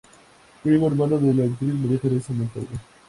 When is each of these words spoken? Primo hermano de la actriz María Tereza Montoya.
Primo 0.63 0.87
hermano 0.87 1.19
de 1.19 1.31
la 1.31 1.43
actriz 1.43 1.75
María 1.75 1.99
Tereza 1.99 2.33
Montoya. 2.33 2.81